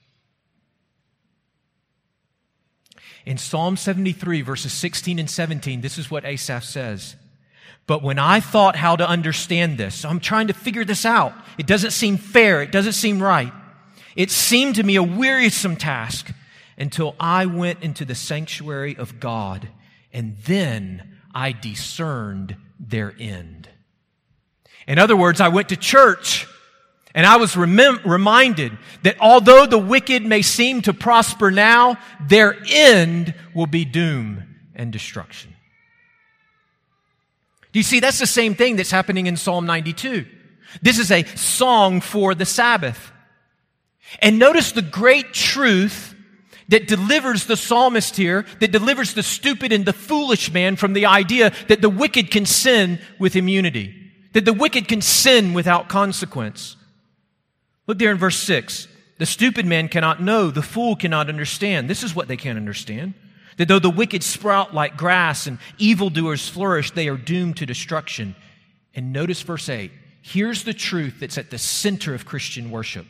[3.27, 7.17] In Psalm 73, verses 16 and 17, this is what Asaph says.
[7.87, 11.35] But when I thought how to understand this, so I'm trying to figure this out.
[11.59, 12.63] It doesn't seem fair.
[12.63, 13.53] It doesn't seem right.
[14.17, 16.33] It seemed to me a wearisome task
[16.79, 19.69] until I went into the sanctuary of God
[20.13, 22.57] and then I discerned
[22.91, 23.69] their end.
[24.87, 26.47] In other words, I went to church
[27.15, 32.57] and I was remem- reminded that although the wicked may seem to prosper now, their
[32.69, 35.55] end will be doom and destruction.
[37.73, 38.01] Do you see?
[38.01, 40.27] That's the same thing that's happening in Psalm 92.
[40.83, 43.13] This is a song for the Sabbath.
[44.21, 46.15] And notice the great truth
[46.71, 51.07] that delivers the psalmist here, that delivers the stupid and the foolish man from the
[51.07, 53.95] idea that the wicked can sin with immunity,
[54.33, 56.77] that the wicked can sin without consequence.
[57.87, 58.87] Look there in verse 6.
[59.19, 61.91] The stupid man cannot know, the fool cannot understand.
[61.91, 63.15] This is what they can't understand.
[63.57, 68.35] That though the wicked sprout like grass and evildoers flourish, they are doomed to destruction.
[68.95, 69.91] And notice verse 8.
[70.23, 73.07] Here's the truth that's at the center of Christian worship.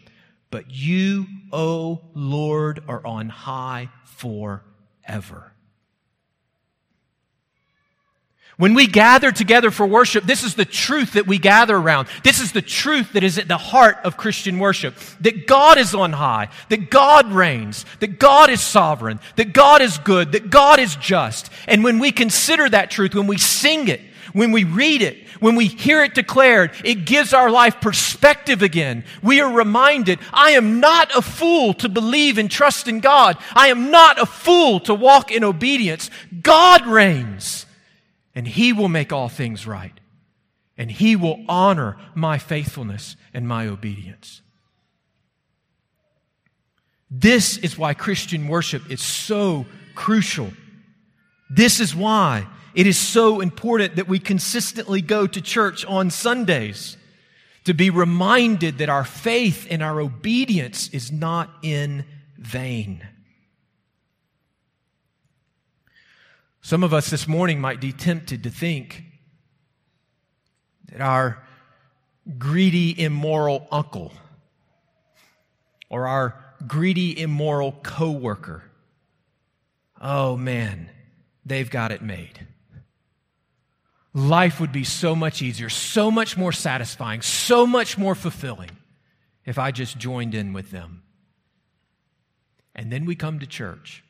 [0.51, 5.53] But you, O Lord, are on high forever.
[8.61, 12.09] When we gather together for worship, this is the truth that we gather around.
[12.25, 14.97] This is the truth that is at the heart of Christian worship.
[15.21, 19.97] That God is on high, that God reigns, that God is sovereign, that God is
[19.97, 21.49] good, that God is just.
[21.67, 24.03] And when we consider that truth, when we sing it,
[24.35, 29.05] when we read it, when we hear it declared, it gives our life perspective again.
[29.23, 33.37] We are reminded, I am not a fool to believe and trust in God.
[33.55, 36.11] I am not a fool to walk in obedience.
[36.43, 37.67] God reigns
[38.35, 39.93] and He will make all things right.
[40.79, 44.41] And He will honor my faithfulness and my obedience.
[47.11, 50.53] This is why Christian worship is so crucial.
[51.51, 56.97] This is why it is so important that we consistently go to church on Sundays
[57.65, 62.05] to be reminded that our faith and our obedience is not in
[62.39, 63.07] vain.
[66.63, 69.05] Some of us this morning might be tempted to think
[70.93, 71.43] that our
[72.39, 74.13] greedy, immoral uncle
[75.89, 78.63] or our greedy, immoral coworker,
[80.01, 80.91] oh man,
[81.45, 82.47] they've got it made.
[84.13, 88.71] Life would be so much easier, so much more satisfying, so much more fulfilling
[89.45, 91.03] if I just joined in with them.
[92.75, 94.03] And then we come to church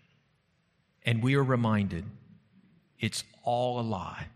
[1.03, 2.05] and we are reminded
[2.99, 4.29] it's all a lie.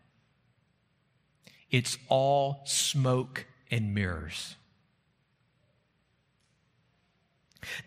[1.71, 4.57] It's all smoke and mirrors.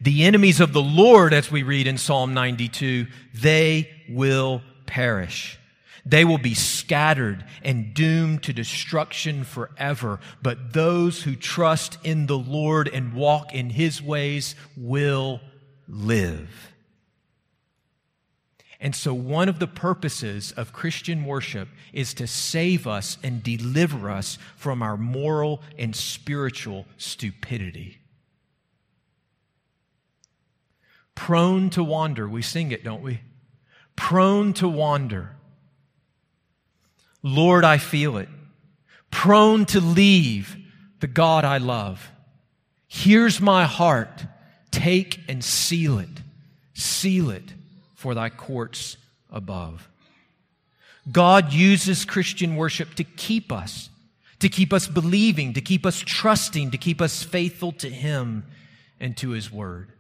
[0.02, 5.60] The enemies of the Lord, as we read in Psalm 92, they will perish.
[6.06, 10.20] They will be scattered and doomed to destruction forever.
[10.42, 15.42] But those who trust in the Lord and walk in his ways will
[15.88, 16.72] live.
[18.80, 24.10] And so, one of the purposes of Christian worship is to save us and deliver
[24.10, 27.98] us from our moral and spiritual stupidity.
[31.16, 32.30] Prone to wander.
[32.30, 33.22] We sing it, don't we?
[33.98, 35.32] Prone to wander.
[37.22, 38.30] Lord, I feel it.
[39.12, 40.56] Prone to leave
[41.02, 42.10] the God I love.
[42.88, 44.26] Here's my heart.
[44.72, 46.08] Take and seal it.
[46.74, 47.54] Seal it
[47.96, 48.96] for thy courts
[49.30, 49.90] above.
[51.12, 53.90] God uses Christian worship to keep us,
[54.40, 58.46] to keep us believing, to keep us trusting, to keep us faithful to Him
[59.00, 59.92] and to His Word.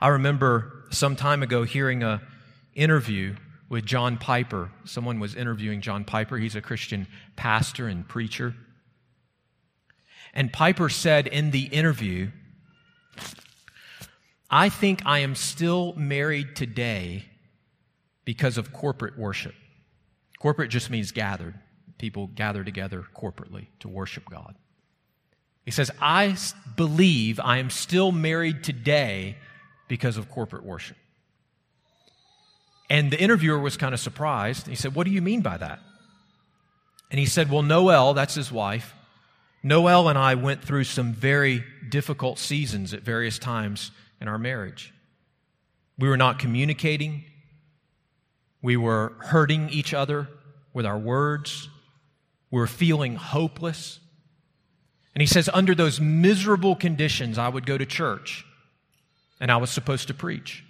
[0.00, 2.20] I remember some time ago hearing a
[2.74, 3.36] interview
[3.68, 4.70] with John Piper.
[4.84, 6.36] Someone was interviewing John Piper.
[6.36, 8.54] He's a Christian pastor and preacher.
[10.34, 12.30] And Piper said in the interview,
[14.50, 17.24] I think I am still married today
[18.24, 19.54] because of corporate worship.
[20.40, 21.54] Corporate just means gathered.
[21.98, 24.56] People gather together corporately to worship God.
[25.64, 26.36] He says, I
[26.76, 29.36] believe I am still married today
[29.90, 30.96] because of corporate worship.
[32.88, 34.68] And the interviewer was kind of surprised.
[34.68, 35.80] He said, What do you mean by that?
[37.10, 38.94] And he said, Well, Noel, that's his wife.
[39.64, 44.94] Noel and I went through some very difficult seasons at various times in our marriage.
[45.98, 47.24] We were not communicating.
[48.62, 50.28] We were hurting each other
[50.72, 51.68] with our words.
[52.52, 53.98] We were feeling hopeless.
[55.14, 58.46] And he says, under those miserable conditions, I would go to church
[59.40, 60.64] and I was supposed to preach.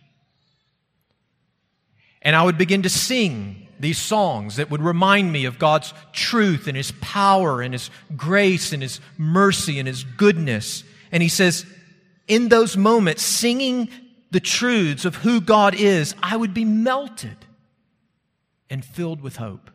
[2.23, 6.69] And I would begin to sing these songs that would remind me of God's truth
[6.69, 10.85] and His power and His grace and His mercy and His goodness.
[11.11, 11.67] And he says,
[12.29, 13.89] in those moments, singing
[14.31, 17.37] the truths of who God is, I would be melted
[18.69, 19.71] and filled with hope.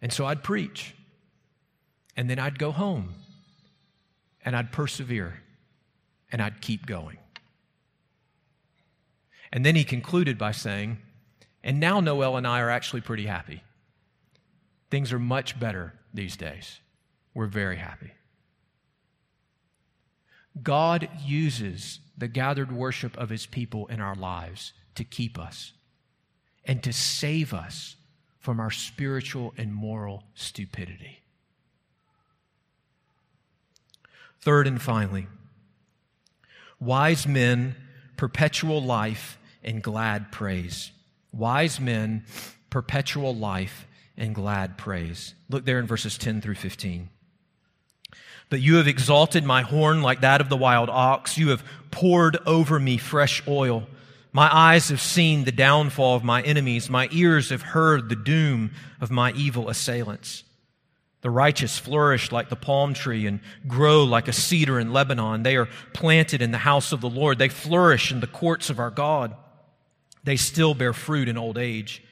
[0.00, 0.94] And so I'd preach.
[2.16, 3.14] And then I'd go home.
[4.44, 5.40] And I'd persevere.
[6.34, 7.18] And I'd keep going.
[9.52, 10.98] And then he concluded by saying,
[11.62, 13.62] And now Noel and I are actually pretty happy.
[14.90, 16.80] Things are much better these days.
[17.34, 18.10] We're very happy.
[20.60, 25.72] God uses the gathered worship of his people in our lives to keep us
[26.64, 27.94] and to save us
[28.40, 31.22] from our spiritual and moral stupidity.
[34.40, 35.28] Third and finally,
[36.84, 37.76] wise men,
[38.16, 40.92] perpetual life, and glad praise.
[41.32, 42.24] Wise men,
[42.70, 45.34] perpetual life, and glad praise.
[45.48, 47.08] Look there in verses 10 through 15.
[48.50, 51.38] But you have exalted my horn like that of the wild ox.
[51.38, 53.88] You have poured over me fresh oil.
[54.32, 56.90] My eyes have seen the downfall of my enemies.
[56.90, 60.44] My ears have heard the doom of my evil assailants.
[61.24, 65.42] The righteous flourish like the palm tree and grow like a cedar in Lebanon.
[65.42, 67.38] They are planted in the house of the Lord.
[67.38, 69.34] They flourish in the courts of our God.
[70.22, 72.04] They still bear fruit in old age.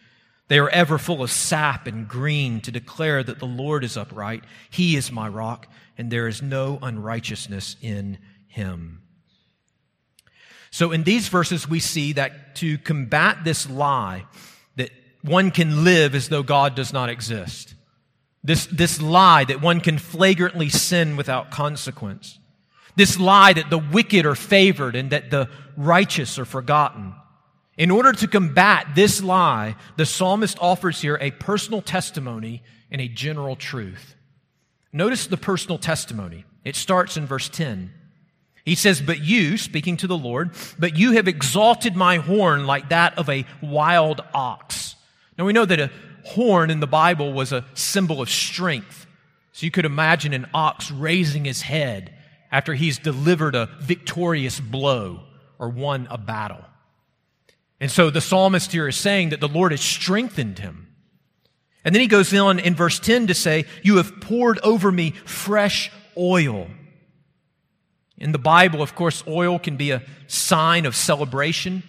[0.48, 4.44] They are ever full of sap and green to declare that the Lord is upright.
[4.70, 5.66] He is my rock,
[5.98, 9.02] and there is no unrighteousness in him.
[10.70, 14.24] So, in these verses, we see that to combat this lie
[14.76, 17.74] that one can live as though God does not exist,
[18.44, 22.38] this, this lie that one can flagrantly sin without consequence,
[22.96, 27.14] this lie that the wicked are favored and that the righteous are forgotten.
[27.78, 33.08] In order to combat this lie, the psalmist offers here a personal testimony and a
[33.08, 34.14] general truth.
[34.92, 36.44] Notice the personal testimony.
[36.64, 37.92] It starts in verse 10.
[38.64, 42.90] He says, But you, speaking to the Lord, but you have exalted my horn like
[42.90, 44.96] that of a wild ox.
[45.38, 45.90] Now we know that a
[46.24, 49.06] horn in the Bible was a symbol of strength.
[49.52, 52.14] So you could imagine an ox raising his head
[52.50, 55.20] after he's delivered a victorious blow
[55.58, 56.64] or won a battle.
[57.80, 60.88] And so the psalmist here is saying that the Lord has strengthened him.
[61.84, 65.10] And then he goes on in verse 10 to say, You have poured over me
[65.24, 66.68] fresh oil.
[68.16, 71.82] In the Bible, of course, oil can be a sign of celebration.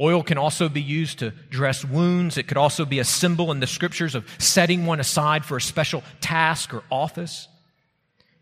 [0.00, 2.38] Oil can also be used to dress wounds.
[2.38, 5.60] It could also be a symbol in the scriptures of setting one aside for a
[5.60, 7.48] special task or office.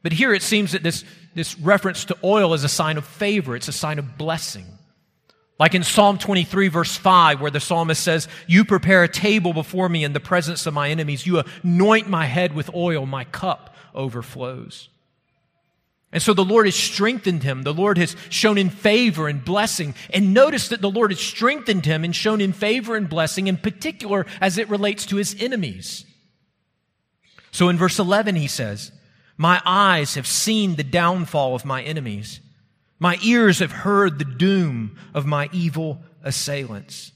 [0.03, 3.57] But here it seems that this, this reference to oil is a sign of favor,
[3.57, 4.67] it's a sign of blessing.
[5.59, 9.91] Like in Psalm 23, verse 5, where the psalmist says, You prepare a table before
[9.91, 11.27] me in the presence of my enemies.
[11.27, 14.89] You anoint my head with oil, my cup overflows.
[16.13, 17.63] And so the Lord has strengthened him.
[17.63, 19.95] The Lord has shown in favor and blessing.
[20.13, 23.57] And notice that the Lord has strengthened him and shown in favor and blessing, in
[23.57, 26.05] particular as it relates to his enemies.
[27.53, 28.91] So in verse 11, he says,
[29.37, 32.41] My eyes have seen the downfall of my enemies.
[32.99, 37.13] My ears have heard the doom of my evil assailants.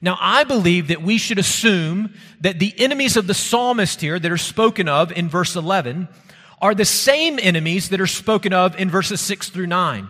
[0.00, 4.32] Now, I believe that we should assume that the enemies of the psalmist here that
[4.32, 6.08] are spoken of in verse 11
[6.60, 10.08] are the same enemies that are spoken of in verses 6 through 9.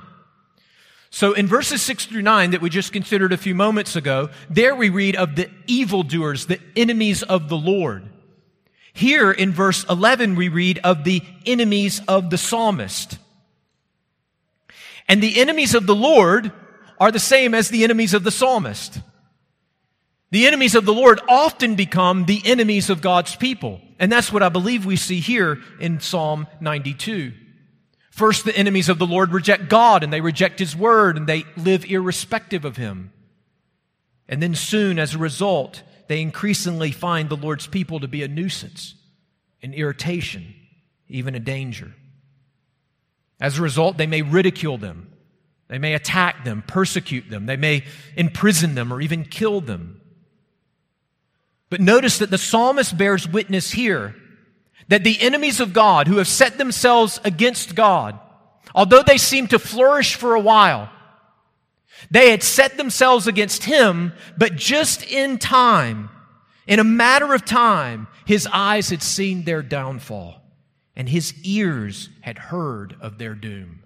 [1.11, 4.74] So in verses 6 through 9 that we just considered a few moments ago, there
[4.74, 8.09] we read of the evildoers, the enemies of the Lord.
[8.92, 13.18] Here in verse 11, we read of the enemies of the psalmist.
[15.09, 16.53] And the enemies of the Lord
[16.99, 19.01] are the same as the enemies of the psalmist.
[20.31, 23.81] The enemies of the Lord often become the enemies of God's people.
[23.99, 27.33] And that's what I believe we see here in Psalm 92.
[28.11, 31.45] First, the enemies of the Lord reject God and they reject His word and they
[31.57, 33.12] live irrespective of Him.
[34.29, 38.29] And then soon, as a result, they increasingly find the Lord's people to be a
[38.29, 38.95] nuisance,
[39.62, 40.55] an irritation,
[41.09, 41.93] even a danger.
[43.41, 45.12] As a result, they may ridicule them.
[45.68, 47.47] They may attack them, persecute them.
[47.47, 47.85] They may
[48.16, 50.01] imprison them or even kill them.
[51.71, 54.15] But notice that the psalmist bears witness here
[54.89, 58.19] that the enemies of God who have set themselves against God,
[58.75, 60.91] although they seem to flourish for a while,
[62.11, 66.11] they had set themselves against him, but just in time,
[66.67, 70.43] in a matter of time, his eyes had seen their downfall
[70.97, 73.83] and his ears had heard of their doom.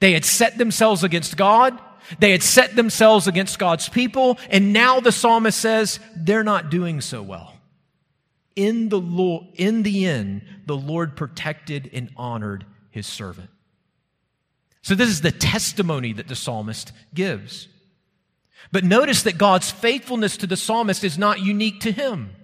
[0.00, 1.78] They had set themselves against God.
[2.18, 4.38] They had set themselves against God's people.
[4.50, 7.54] And now the psalmist says they're not doing so well.
[8.56, 13.50] In the, Lord, in the end, the Lord protected and honored his servant.
[14.82, 17.68] So this is the testimony that the psalmist gives.
[18.72, 22.34] But notice that God's faithfulness to the psalmist is not unique to him.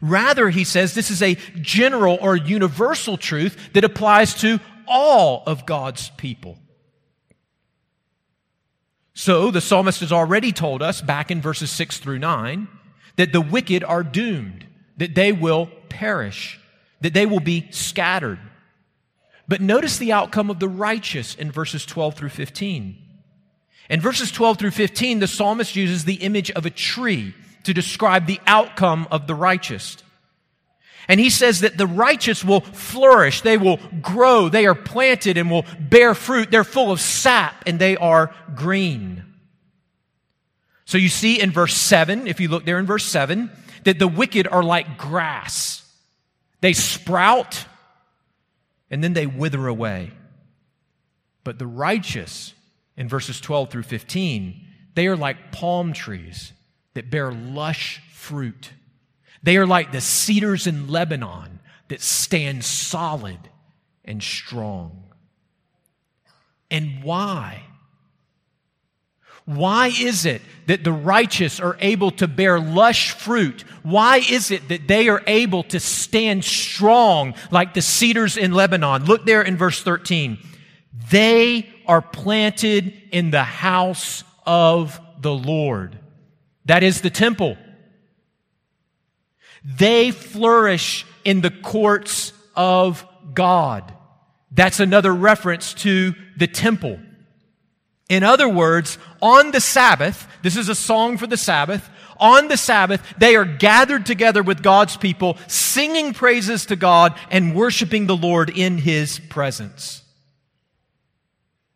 [0.00, 5.66] Rather, he says this is a general or universal truth that applies to all of
[5.66, 6.58] God's people.
[9.18, 12.68] So the psalmist has already told us back in verses 6 through 9
[13.16, 14.64] that the wicked are doomed,
[14.96, 16.60] that they will perish,
[17.00, 18.38] that they will be scattered.
[19.48, 22.96] But notice the outcome of the righteous in verses 12 through 15.
[23.90, 28.26] In verses 12 through 15, the psalmist uses the image of a tree to describe
[28.26, 29.96] the outcome of the righteous.
[31.08, 33.40] And he says that the righteous will flourish.
[33.40, 34.50] They will grow.
[34.50, 36.50] They are planted and will bear fruit.
[36.50, 39.24] They're full of sap and they are green.
[40.84, 43.50] So you see in verse 7, if you look there in verse 7,
[43.84, 45.82] that the wicked are like grass.
[46.60, 47.64] They sprout
[48.90, 50.12] and then they wither away.
[51.42, 52.52] But the righteous,
[52.96, 56.52] in verses 12 through 15, they are like palm trees
[56.94, 58.72] that bear lush fruit.
[59.48, 63.38] They are like the cedars in Lebanon that stand solid
[64.04, 65.04] and strong.
[66.70, 67.62] And why?
[69.46, 73.64] Why is it that the righteous are able to bear lush fruit?
[73.82, 79.06] Why is it that they are able to stand strong like the cedars in Lebanon?
[79.06, 80.36] Look there in verse 13.
[81.10, 85.98] They are planted in the house of the Lord.
[86.66, 87.56] That is the temple.
[89.68, 93.92] They flourish in the courts of God.
[94.50, 96.98] That's another reference to the temple.
[98.08, 101.88] In other words, on the Sabbath, this is a song for the Sabbath.
[102.16, 107.54] On the Sabbath, they are gathered together with God's people, singing praises to God and
[107.54, 110.02] worshiping the Lord in His presence.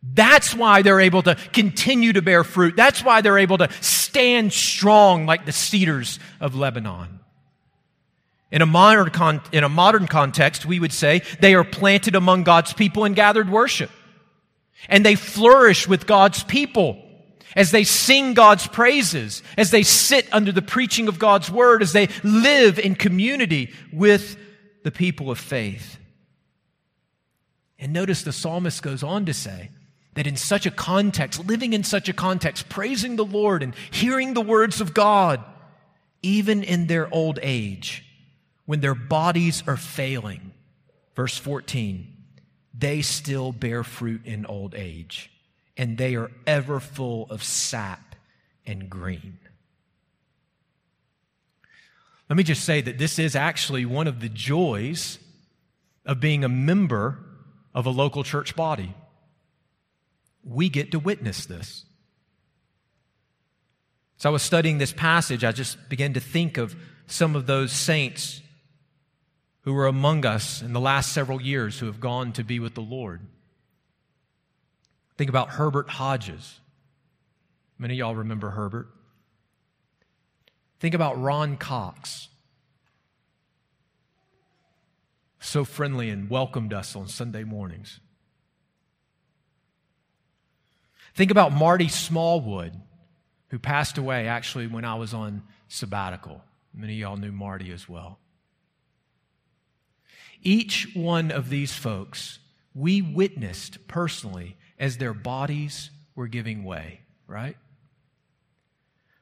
[0.01, 2.75] That's why they're able to continue to bear fruit.
[2.75, 7.19] That's why they're able to stand strong like the cedars of Lebanon.
[8.53, 12.43] In a, modern con- in a modern context, we would say they are planted among
[12.43, 13.89] God's people in gathered worship.
[14.87, 17.03] And they flourish with God's people
[17.55, 21.93] as they sing God's praises, as they sit under the preaching of God's word, as
[21.93, 24.37] they live in community with
[24.83, 25.97] the people of faith.
[27.79, 29.71] And notice the psalmist goes on to say
[30.13, 34.35] that in such a context, living in such a context, praising the Lord and hearing
[34.35, 35.43] the words of God,
[36.21, 38.02] even in their old age,
[38.65, 40.53] when their bodies are failing.
[41.15, 42.07] Verse 14,
[42.73, 45.31] they still bear fruit in old age,
[45.77, 48.15] and they are ever full of sap
[48.65, 49.37] and green.
[52.29, 55.19] Let me just say that this is actually one of the joys
[56.05, 57.19] of being a member
[57.73, 58.93] of a local church body.
[60.43, 61.85] We get to witness this.
[64.17, 66.75] So I was studying this passage, I just began to think of
[67.07, 68.41] some of those saints
[69.63, 72.75] who were among us in the last several years who have gone to be with
[72.75, 73.21] the Lord.
[75.17, 76.59] Think about Herbert Hodges.
[77.77, 78.87] Many of y'all remember Herbert.
[80.79, 82.27] Think about Ron Cox.
[85.39, 87.99] So friendly and welcomed us on Sunday mornings.
[91.15, 92.73] Think about Marty Smallwood,
[93.49, 96.41] who passed away actually when I was on sabbatical.
[96.73, 98.19] Many of y'all knew Marty as well.
[100.43, 102.39] Each one of these folks,
[102.75, 107.57] we witnessed personally as their bodies were giving way, right?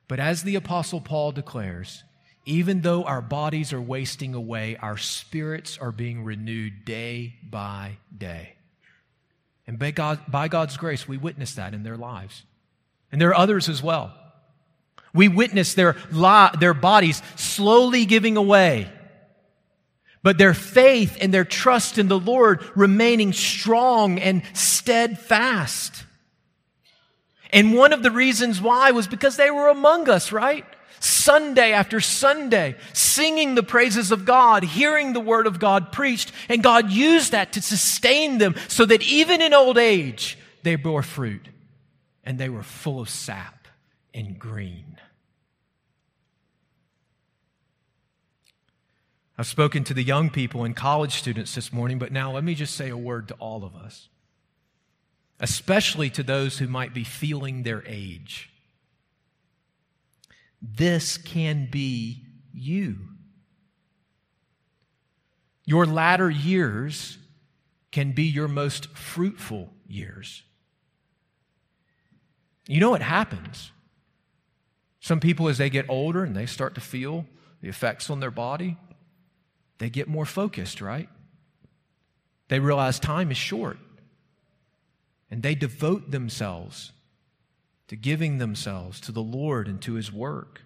[0.07, 2.03] But as the Apostle Paul declares,
[2.45, 8.55] even though our bodies are wasting away, our spirits are being renewed day by day.
[9.67, 12.43] And by, God, by God's grace, we witness that in their lives.
[13.11, 14.13] And there are others as well.
[15.13, 18.91] We witness their, li- their bodies slowly giving away,
[20.23, 26.03] but their faith and their trust in the Lord remaining strong and steadfast.
[27.51, 30.65] And one of the reasons why was because they were among us, right?
[30.99, 36.61] Sunday after Sunday, singing the praises of God, hearing the word of God preached, and
[36.61, 41.47] God used that to sustain them so that even in old age, they bore fruit
[42.23, 43.67] and they were full of sap
[44.13, 44.97] and green.
[49.41, 52.55] I've spoken to the young people and college students this morning, but now let me
[52.55, 54.07] just say a word to all of us
[55.41, 58.51] especially to those who might be feeling their age.
[60.61, 62.23] This can be
[62.53, 62.99] you.
[65.65, 67.17] Your latter years
[67.91, 70.43] can be your most fruitful years.
[72.67, 73.71] You know what happens?
[74.99, 77.25] Some people, as they get older and they start to feel
[77.61, 78.77] the effects on their body,
[79.81, 81.09] they get more focused, right?
[82.49, 83.79] They realize time is short.
[85.31, 86.91] And they devote themselves
[87.87, 90.61] to giving themselves to the Lord and to His work.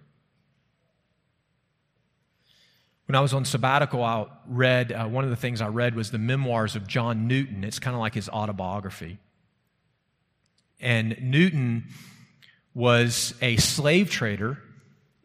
[3.06, 6.10] When I was on sabbatical, I read, uh, one of the things I read was
[6.10, 7.64] the memoirs of John Newton.
[7.64, 9.16] It's kind of like his autobiography.
[10.78, 11.84] And Newton
[12.74, 14.58] was a slave trader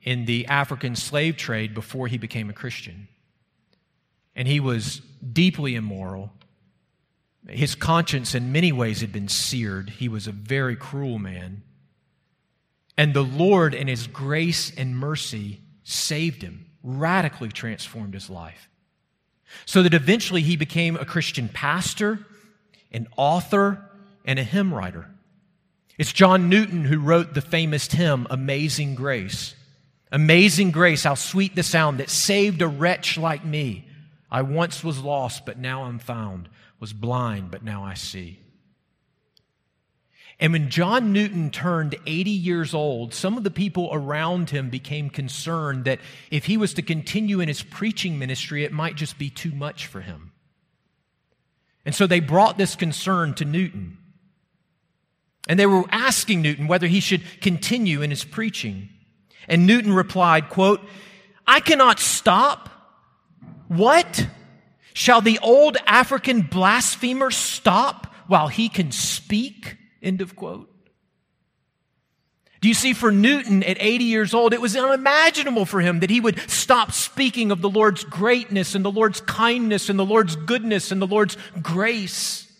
[0.01, 3.09] in the African slave trade before he became a Christian.
[4.35, 5.01] And he was
[5.33, 6.31] deeply immoral
[7.49, 9.89] his conscience, in many ways, had been seared.
[9.89, 11.63] He was a very cruel man.
[12.97, 18.69] And the Lord, in His grace and mercy, saved him, radically transformed his life.
[19.65, 22.19] So that eventually he became a Christian pastor,
[22.91, 23.89] an author,
[24.23, 25.09] and a hymn writer.
[25.97, 29.55] It's John Newton who wrote the famous hymn, Amazing Grace.
[30.11, 33.87] Amazing grace, how sweet the sound that saved a wretch like me.
[34.31, 38.39] I once was lost, but now I'm found was blind, but now I see.
[40.39, 45.11] And when John Newton turned 80 years old, some of the people around him became
[45.11, 45.99] concerned that
[46.31, 49.85] if he was to continue in his preaching ministry, it might just be too much
[49.85, 50.31] for him.
[51.85, 53.99] And so they brought this concern to Newton.
[55.47, 58.89] And they were asking Newton whether he should continue in his preaching.
[59.47, 60.81] And Newton replied, quote,
[61.45, 62.70] I cannot stop.
[63.71, 64.27] What?
[64.93, 69.77] Shall the old African blasphemer stop while he can speak?
[70.03, 70.69] End of quote.
[72.59, 76.09] Do you see, for Newton at 80 years old, it was unimaginable for him that
[76.09, 80.35] he would stop speaking of the Lord's greatness and the Lord's kindness and the Lord's
[80.35, 82.51] goodness and the Lord's grace.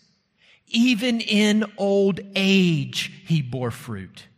[0.68, 4.28] Even in old age, he bore fruit.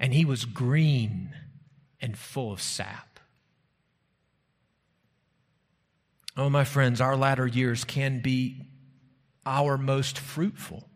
[0.00, 1.32] And he was green
[2.00, 3.07] and full of sap.
[6.38, 8.64] Oh, my friends, our latter years can be
[9.44, 10.88] our most fruitful.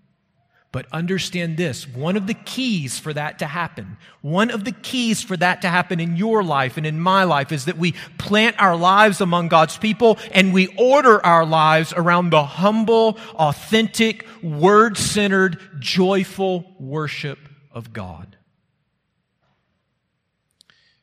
[0.71, 5.21] But understand this one of the keys for that to happen, one of the keys
[5.21, 8.57] for that to happen in your life and in my life is that we plant
[8.59, 14.97] our lives among God's people and we order our lives around the humble, authentic, word
[14.97, 17.39] centered, joyful worship
[17.73, 18.37] of God.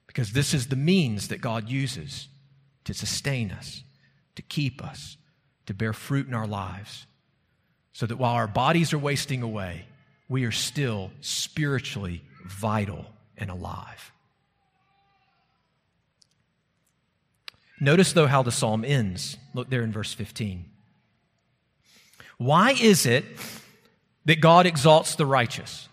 [0.08, 2.30] Because this is the means that God uses
[2.86, 3.84] to sustain us
[4.40, 5.18] to keep us,
[5.66, 7.06] to bear fruit in our lives,
[7.92, 9.84] so that while our bodies are wasting away,
[10.30, 13.06] we are still spiritually vital
[13.38, 14.14] and alive.
[17.82, 19.36] Notice, though, how the psalm ends.
[19.54, 20.64] Look there in verse 15.
[22.38, 23.26] Why is it
[24.24, 25.89] that God exalts the righteous?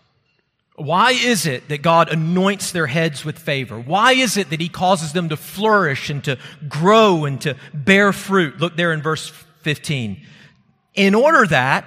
[0.77, 3.79] Why is it that God anoints their heads with favor?
[3.79, 6.37] Why is it that He causes them to flourish and to
[6.69, 8.59] grow and to bear fruit?
[8.59, 9.27] Look there in verse
[9.63, 10.23] 15.
[10.93, 11.85] In order that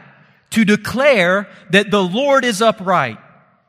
[0.50, 3.18] to declare that the Lord is upright,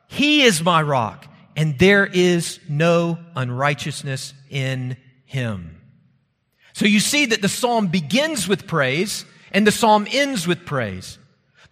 [0.08, 1.24] He is my rock,
[1.56, 5.80] and there is no unrighteousness in Him.
[6.72, 11.18] So you see that the psalm begins with praise and the psalm ends with praise.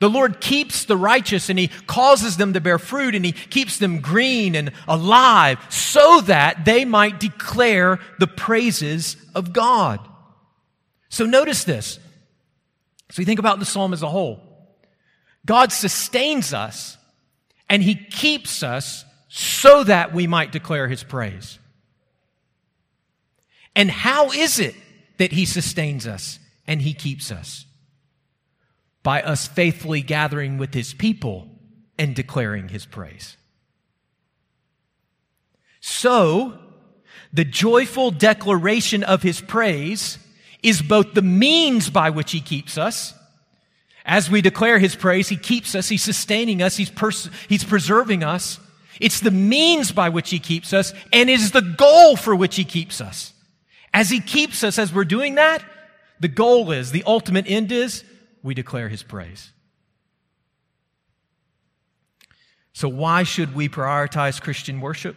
[0.00, 3.78] The Lord keeps the righteous and He causes them to bear fruit and He keeps
[3.78, 10.00] them green and alive so that they might declare the praises of God.
[11.10, 11.98] So notice this.
[13.10, 14.40] So you think about the psalm as a whole.
[15.44, 16.96] God sustains us
[17.68, 21.58] and He keeps us so that we might declare His praise.
[23.76, 24.74] And how is it
[25.18, 27.66] that He sustains us and He keeps us?
[29.02, 31.48] By us faithfully gathering with His people
[31.98, 33.36] and declaring His praise.
[35.80, 36.58] So,
[37.32, 40.18] the joyful declaration of His praise
[40.62, 43.14] is both the means by which He keeps us.
[44.04, 48.22] As we declare His praise, He keeps us, He's sustaining us, He's, pers- he's preserving
[48.22, 48.58] us.
[49.00, 52.64] It's the means by which He keeps us, and is the goal for which He
[52.64, 53.32] keeps us.
[53.94, 55.64] As He keeps us, as we're doing that,
[56.18, 58.04] the goal is, the ultimate end is,
[58.42, 59.52] we declare His praise.
[62.72, 65.16] So, why should we prioritize Christian worship?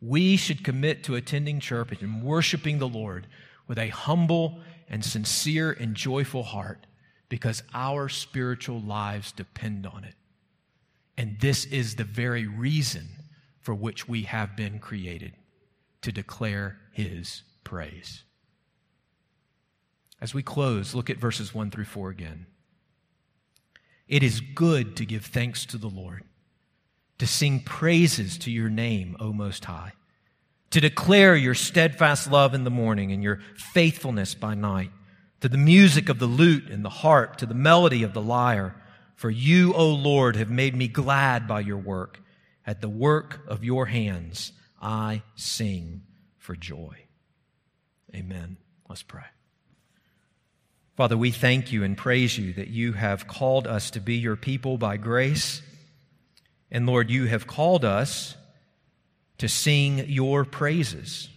[0.00, 3.26] We should commit to attending church and worshiping the Lord
[3.66, 6.86] with a humble and sincere and joyful heart
[7.28, 10.14] because our spiritual lives depend on it.
[11.16, 13.08] And this is the very reason
[13.60, 15.34] for which we have been created
[16.02, 18.22] to declare His praise.
[20.20, 22.46] As we close, look at verses 1 through 4 again.
[24.08, 26.24] It is good to give thanks to the Lord,
[27.18, 29.92] to sing praises to your name, O Most High,
[30.70, 34.90] to declare your steadfast love in the morning and your faithfulness by night,
[35.40, 38.74] to the music of the lute and the harp, to the melody of the lyre.
[39.14, 42.20] For you, O Lord, have made me glad by your work.
[42.66, 46.02] At the work of your hands, I sing
[46.36, 46.96] for joy.
[48.14, 48.58] Amen.
[48.88, 49.24] Let's pray.
[50.98, 54.34] Father, we thank you and praise you that you have called us to be your
[54.34, 55.62] people by grace.
[56.72, 58.34] And Lord, you have called us
[59.38, 61.28] to sing your praises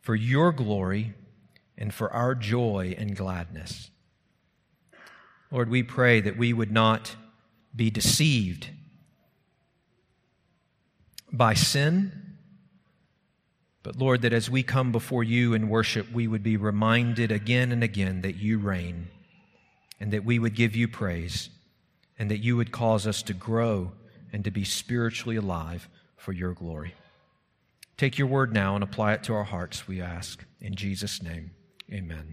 [0.00, 1.14] for your glory
[1.78, 3.88] and for our joy and gladness.
[5.52, 7.14] Lord, we pray that we would not
[7.76, 8.68] be deceived
[11.32, 12.21] by sin
[13.82, 17.72] but Lord, that as we come before you in worship, we would be reminded again
[17.72, 19.08] and again that you reign
[20.00, 21.50] and that we would give you praise
[22.18, 23.92] and that you would cause us to grow
[24.32, 26.94] and to be spiritually alive for your glory.
[27.96, 30.44] Take your word now and apply it to our hearts, we ask.
[30.60, 31.50] In Jesus' name,
[31.92, 32.28] amen.